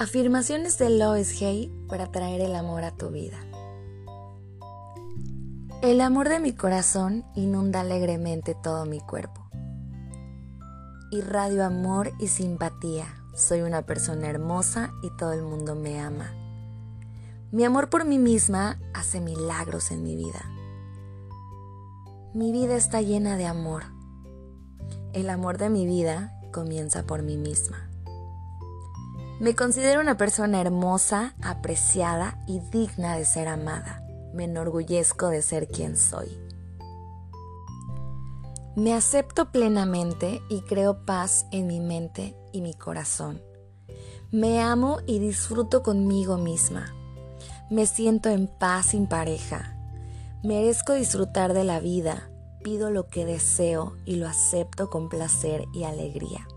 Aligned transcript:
Afirmaciones 0.00 0.78
de 0.78 0.90
Lois 0.90 1.42
Hay 1.42 1.72
para 1.88 2.12
traer 2.12 2.40
el 2.40 2.54
amor 2.54 2.84
a 2.84 2.92
tu 2.92 3.10
vida. 3.10 3.36
El 5.82 6.00
amor 6.00 6.28
de 6.28 6.38
mi 6.38 6.52
corazón 6.52 7.24
inunda 7.34 7.80
alegremente 7.80 8.54
todo 8.54 8.86
mi 8.86 9.00
cuerpo. 9.00 9.50
Irradio 11.10 11.64
amor 11.64 12.12
y 12.20 12.28
simpatía. 12.28 13.06
Soy 13.34 13.62
una 13.62 13.82
persona 13.82 14.28
hermosa 14.28 14.92
y 15.02 15.10
todo 15.16 15.32
el 15.32 15.42
mundo 15.42 15.74
me 15.74 15.98
ama. 15.98 16.32
Mi 17.50 17.64
amor 17.64 17.90
por 17.90 18.04
mí 18.04 18.20
misma 18.20 18.78
hace 18.94 19.20
milagros 19.20 19.90
en 19.90 20.04
mi 20.04 20.14
vida. 20.14 20.48
Mi 22.34 22.52
vida 22.52 22.76
está 22.76 23.02
llena 23.02 23.36
de 23.36 23.46
amor. 23.46 23.82
El 25.12 25.28
amor 25.28 25.58
de 25.58 25.70
mi 25.70 25.86
vida 25.86 26.38
comienza 26.52 27.02
por 27.02 27.24
mí 27.24 27.36
misma. 27.36 27.87
Me 29.40 29.54
considero 29.54 30.00
una 30.00 30.16
persona 30.16 30.60
hermosa, 30.60 31.36
apreciada 31.42 32.42
y 32.48 32.58
digna 32.58 33.16
de 33.16 33.24
ser 33.24 33.46
amada. 33.46 34.02
Me 34.34 34.44
enorgullezco 34.44 35.28
de 35.28 35.42
ser 35.42 35.68
quien 35.68 35.96
soy. 35.96 36.36
Me 38.74 38.94
acepto 38.94 39.52
plenamente 39.52 40.42
y 40.48 40.62
creo 40.62 41.04
paz 41.04 41.46
en 41.52 41.68
mi 41.68 41.78
mente 41.78 42.36
y 42.52 42.62
mi 42.62 42.74
corazón. 42.74 43.40
Me 44.32 44.60
amo 44.60 44.98
y 45.06 45.20
disfruto 45.20 45.84
conmigo 45.84 46.36
misma. 46.36 46.92
Me 47.70 47.86
siento 47.86 48.30
en 48.30 48.48
paz 48.48 48.86
sin 48.86 49.06
pareja. 49.06 49.76
Merezco 50.42 50.94
disfrutar 50.94 51.54
de 51.54 51.62
la 51.62 51.78
vida. 51.78 52.28
Pido 52.64 52.90
lo 52.90 53.06
que 53.06 53.24
deseo 53.24 53.96
y 54.04 54.16
lo 54.16 54.26
acepto 54.26 54.90
con 54.90 55.08
placer 55.08 55.64
y 55.72 55.84
alegría. 55.84 56.48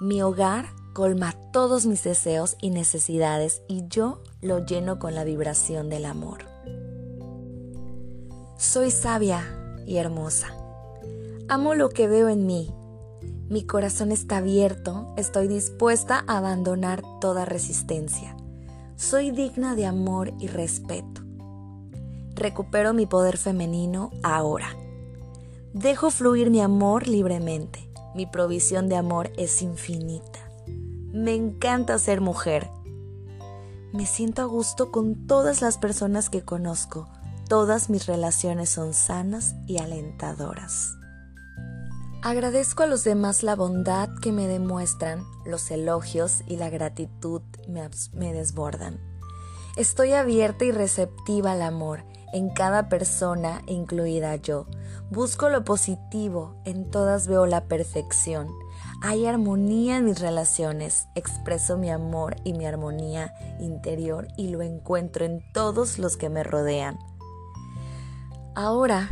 Mi 0.00 0.22
hogar 0.22 0.66
colma 0.92 1.34
todos 1.52 1.86
mis 1.86 2.04
deseos 2.04 2.56
y 2.60 2.70
necesidades 2.70 3.62
y 3.68 3.86
yo 3.88 4.22
lo 4.40 4.64
lleno 4.64 4.98
con 4.98 5.14
la 5.14 5.24
vibración 5.24 5.88
del 5.88 6.04
amor. 6.04 6.46
Soy 8.56 8.90
sabia 8.90 9.44
y 9.86 9.96
hermosa. 9.96 10.48
Amo 11.48 11.74
lo 11.74 11.88
que 11.90 12.08
veo 12.08 12.28
en 12.28 12.46
mí. 12.46 12.74
Mi 13.48 13.64
corazón 13.64 14.12
está 14.12 14.38
abierto, 14.38 15.14
estoy 15.16 15.48
dispuesta 15.48 16.24
a 16.26 16.38
abandonar 16.38 17.02
toda 17.20 17.44
resistencia. 17.44 18.36
Soy 18.96 19.30
digna 19.30 19.74
de 19.74 19.86
amor 19.86 20.34
y 20.38 20.48
respeto. 20.48 21.22
Recupero 22.34 22.92
mi 22.92 23.06
poder 23.06 23.38
femenino 23.38 24.10
ahora. 24.22 24.76
Dejo 25.72 26.10
fluir 26.10 26.50
mi 26.50 26.60
amor 26.60 27.08
libremente. 27.08 27.88
Mi 28.14 28.26
provisión 28.26 28.88
de 28.88 28.96
amor 28.96 29.30
es 29.36 29.62
infinita. 29.62 30.47
Me 31.18 31.34
encanta 31.34 31.98
ser 31.98 32.20
mujer. 32.20 32.70
Me 33.92 34.06
siento 34.06 34.42
a 34.42 34.44
gusto 34.44 34.92
con 34.92 35.26
todas 35.26 35.62
las 35.62 35.76
personas 35.76 36.30
que 36.30 36.44
conozco. 36.44 37.08
Todas 37.48 37.90
mis 37.90 38.06
relaciones 38.06 38.68
son 38.68 38.94
sanas 38.94 39.56
y 39.66 39.78
alentadoras. 39.78 40.94
Agradezco 42.22 42.84
a 42.84 42.86
los 42.86 43.02
demás 43.02 43.42
la 43.42 43.56
bondad 43.56 44.10
que 44.22 44.30
me 44.30 44.46
demuestran, 44.46 45.24
los 45.44 45.72
elogios 45.72 46.44
y 46.46 46.56
la 46.56 46.70
gratitud 46.70 47.42
me, 47.66 48.32
desbordan. 48.32 49.00
Estoy 49.76 50.12
abierta 50.12 50.66
y 50.66 50.70
receptiva 50.70 51.50
al 51.50 51.62
amor 51.62 52.04
en 52.32 52.48
cada 52.48 52.88
persona, 52.88 53.62
incluida 53.66 54.36
yo. 54.36 54.66
Busco 55.10 55.48
lo 55.48 55.64
positivo, 55.64 56.62
en 56.64 56.88
todas 56.92 57.26
veo 57.26 57.46
la 57.46 57.64
perfección. 57.64 58.48
Hay 59.00 59.26
armonía 59.26 59.98
en 59.98 60.06
mis 60.06 60.18
relaciones, 60.18 61.06
expreso 61.14 61.78
mi 61.78 61.88
amor 61.88 62.34
y 62.42 62.52
mi 62.52 62.66
armonía 62.66 63.32
interior 63.60 64.26
y 64.36 64.48
lo 64.48 64.60
encuentro 64.62 65.24
en 65.24 65.40
todos 65.52 66.00
los 66.00 66.16
que 66.16 66.28
me 66.28 66.42
rodean. 66.42 66.98
Ahora 68.56 69.08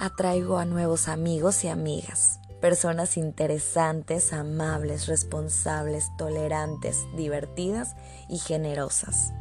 atraigo 0.00 0.56
a 0.56 0.64
nuevos 0.64 1.06
amigos 1.06 1.64
y 1.64 1.68
amigas, 1.68 2.40
personas 2.62 3.18
interesantes, 3.18 4.32
amables, 4.32 5.06
responsables, 5.06 6.08
tolerantes, 6.16 7.04
divertidas 7.14 7.94
y 8.30 8.38
generosas. 8.38 9.34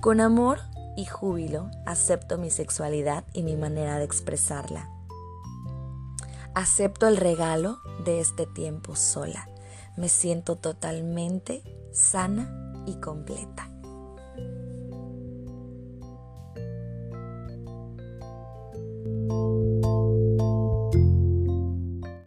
Con 0.00 0.20
amor 0.20 0.60
y 0.96 1.04
júbilo 1.06 1.68
acepto 1.84 2.38
mi 2.38 2.50
sexualidad 2.50 3.24
y 3.32 3.42
mi 3.42 3.56
manera 3.56 3.98
de 3.98 4.04
expresarla. 4.04 4.88
Acepto 6.54 7.08
el 7.08 7.16
regalo 7.16 7.80
de 8.04 8.20
este 8.20 8.46
tiempo 8.46 8.94
sola. 8.94 9.48
Me 9.96 10.10
siento 10.10 10.56
totalmente 10.56 11.62
sana 11.92 12.84
y 12.86 12.96
completa. 12.96 13.71